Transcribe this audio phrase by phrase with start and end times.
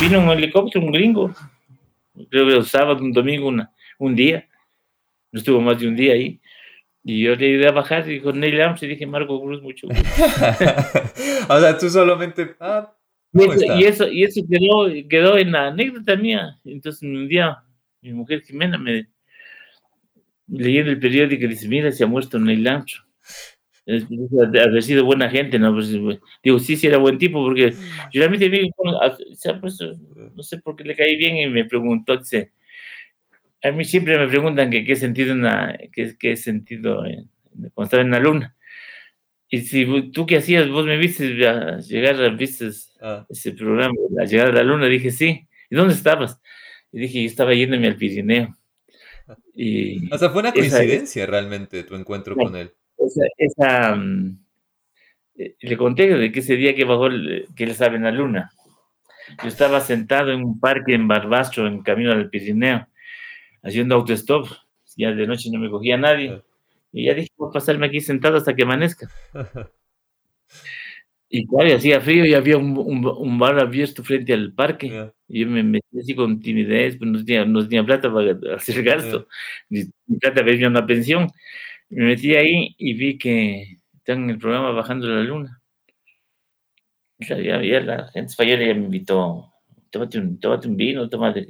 [0.00, 1.34] vino un helicóptero, un gringo,
[2.30, 4.48] creo que el sábado, un domingo, una, un día,
[5.32, 6.40] no estuvo más de un día ahí,
[7.02, 10.02] y yo le ayudé a bajar y con Neil Armstrong dije, Marco Cruz, mucho gusto.
[11.48, 12.54] o sea, tú solamente...
[12.58, 12.94] Ah,
[13.34, 16.58] y, eso, y eso quedó, quedó en la anécdota mía.
[16.64, 17.58] Entonces un día
[18.00, 19.08] mi mujer Jimena me
[20.46, 23.03] leyendo el periódico y dice, mira, se ha muerto Neil Armstrong.
[23.86, 25.72] Haber sido buena gente, ¿no?
[25.74, 25.90] Pues,
[26.42, 27.72] digo, sí, sí era buen tipo, porque
[28.12, 28.70] yo realmente vi,
[29.60, 29.78] pues,
[30.34, 32.52] no sé por qué le caí bien y me preguntó, dice,
[33.62, 37.28] a mí siempre me preguntan que qué sentido, una, qué, qué sentido en,
[37.74, 38.56] cuando estaba en la luna.
[39.48, 42.70] Y si tú qué hacías, vos me viste llegar, viste
[43.00, 43.26] ah.
[43.28, 45.46] ese programa, a llegar a la luna, dije, sí.
[45.70, 46.40] ¿Y dónde estabas?
[46.90, 48.56] Y dije, yo estaba yéndome al Pirineo.
[49.54, 52.72] Y o sea, fue una coincidencia realmente tu encuentro con él.
[53.38, 54.38] Esa, mm,
[55.36, 57.08] eh, le conté de que ese día que bajó,
[57.54, 58.50] que él estaba en la luna.
[59.42, 62.86] Yo estaba sentado en un parque en Barbastro, en camino al Pirineo
[63.64, 64.46] haciendo autostop.
[64.96, 66.42] Ya de noche no me cogía nadie.
[66.92, 69.08] Y ya dije, voy a pasarme aquí sentado hasta que amanezca.
[71.28, 75.10] Y claro, hacía frío y había un, un, bar abierto frente al parque.
[75.26, 78.84] Y yo me metí así con timidez, pues no tenía, no tenía plata para hacer
[78.84, 79.26] gasto.
[79.68, 79.86] Ni
[80.20, 81.26] plata para irme a una pensión.
[81.94, 85.62] Me metí ahí y vi que están en el programa Bajando la Luna.
[87.20, 89.52] Ya, ya, la gente española ya me invitó,
[89.90, 91.46] tómate un, tómate un vino, tómate...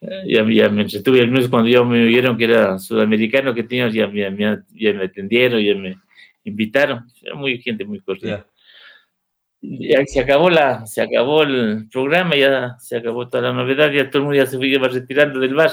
[0.00, 3.88] Ya, ya me entretuve, al menos cuando ya me vieron que era sudamericano que tenía,
[3.88, 5.96] ya, ya, ya, me atendieron, ya me
[6.42, 7.06] invitaron.
[7.22, 8.46] Era muy gente muy cordial.
[9.60, 14.10] Ya se acabó la, se acabó el programa, ya se acabó toda la novedad, ya
[14.10, 15.70] todo el mundo ya se iba retirando del bar.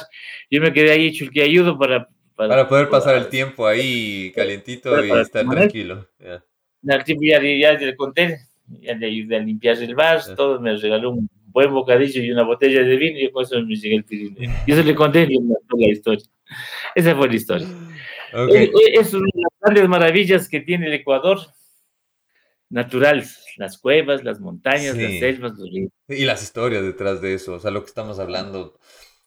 [0.51, 4.31] Yo me quedé ahí hecho el que ayudo para, para, poder pasar el tiempo ahí
[4.35, 6.07] calientito y estar tranquilo.
[6.19, 7.03] Ya.
[7.03, 11.11] tiempo ya, ya, le conté, ya le ayudé a limpiar el bar, todo me regaló
[11.11, 14.53] un buen bocadillo y una botella de vino y con eso me llegué el Pirineo.
[14.67, 16.25] Y eso le conté y la historia.
[16.93, 17.67] Esa fue la historia.
[18.33, 21.39] Es, una de las grandes maravillas que tiene el Ecuador,
[22.69, 25.91] naturales, las cuevas, las montañas, las selvas, los ríos.
[26.09, 28.77] Y las historias detrás de eso, o sea, lo que estamos hablando.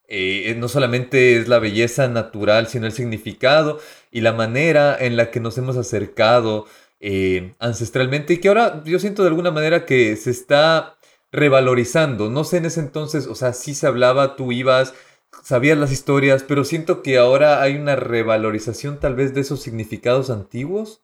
[0.09, 3.79] Eh, no solamente es la belleza natural, sino el significado
[4.11, 6.67] y la manera en la que nos hemos acercado
[6.99, 10.97] eh, ancestralmente y que ahora yo siento de alguna manera que se está
[11.31, 12.31] revalorizando.
[12.31, 14.95] No sé en ese entonces, o sea, sí se hablaba, tú ibas,
[15.43, 20.31] sabías las historias, pero siento que ahora hay una revalorización tal vez de esos significados
[20.31, 21.03] antiguos.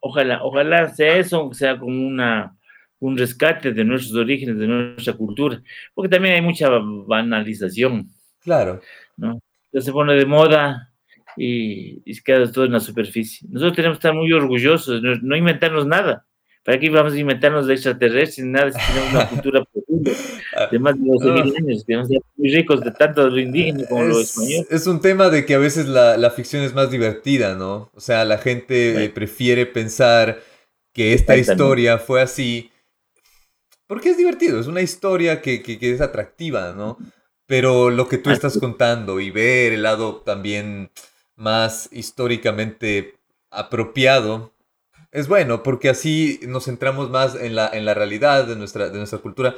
[0.00, 2.56] Ojalá, ojalá sea eso, sea como una,
[3.00, 5.62] un rescate de nuestros orígenes, de nuestra cultura,
[5.94, 8.10] porque también hay mucha banalización.
[8.48, 8.80] Claro.
[9.18, 9.40] ¿no?
[9.74, 10.90] Se pone de moda
[11.36, 13.46] y, y queda todo en la superficie.
[13.50, 16.24] Nosotros tenemos que estar muy orgullosos, no inventarnos nada.
[16.64, 18.46] ¿Para qué vamos a inventarnos de extraterrestres?
[18.46, 20.12] Nada, si tenemos una cultura profunda
[20.70, 24.04] de más de 12 mil años, que ser muy ricos de tanto lo indígena como
[24.04, 24.66] lo español.
[24.70, 27.90] Es un tema de que a veces la, la ficción es más divertida, ¿no?
[27.94, 30.40] O sea, la gente eh, prefiere pensar
[30.94, 32.70] que esta historia fue así.
[33.86, 36.98] Porque es divertido, es una historia que, que, que es atractiva, ¿no?
[37.48, 40.90] Pero lo que tú estás contando y ver el lado también
[41.34, 43.14] más históricamente
[43.50, 44.52] apropiado
[45.10, 48.98] es bueno, porque así nos centramos más en la, en la realidad de nuestra, de
[48.98, 49.54] nuestra cultura,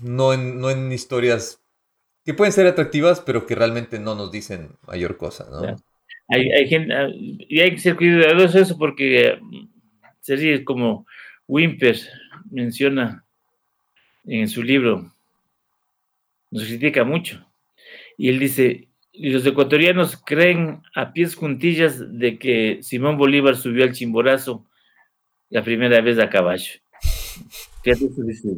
[0.00, 1.62] no, en, no en historias
[2.24, 5.76] que pueden ser atractivas, pero que realmente no nos dicen mayor cosa, ¿no?
[6.28, 9.68] Hay, hay gente, y hay que ser cuidadoso eso porque mm,
[10.20, 11.06] sería como
[11.46, 11.98] Wimper
[12.50, 13.24] menciona
[14.24, 15.12] en su libro,
[16.50, 17.46] nos critica mucho,
[18.16, 23.84] y él dice, y los ecuatorianos creen a pies juntillas de que Simón Bolívar subió
[23.84, 24.66] al Chimborazo
[25.48, 26.72] la primera vez a caballo.
[27.84, 28.48] eso, dice,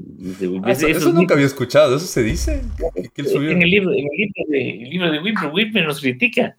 [0.65, 2.63] ah, eso, nunca había escuchado, ¿eso se dice?
[3.17, 6.57] En el libro, en el libro de, el libro de Wimper, Wimper nos critica.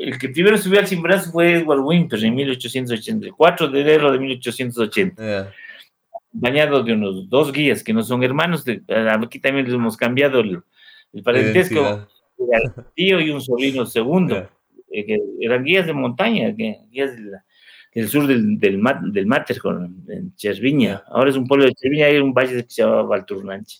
[0.00, 5.52] El que primero subió al Chimborazo fue Edward Wimper en 1884, de enero de 1880.
[6.38, 8.64] Bañado de unos dos guías que no son hermanos,
[9.22, 10.62] aquí también les hemos cambiado el,
[11.12, 12.06] el parentesco
[12.94, 14.48] tío y un sobrino segundo,
[14.90, 17.16] eh, que eran guías de montaña, guías
[17.94, 19.56] del, sur del, del, del Mater,
[20.08, 21.02] en Cherviña.
[21.08, 23.78] Ahora es un pueblo de Cherviña, hay un valle que se llama Valturnanche.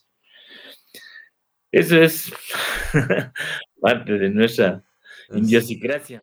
[1.71, 2.33] Eso es
[3.81, 4.83] parte de nuestra
[5.31, 6.23] idiosincrasia.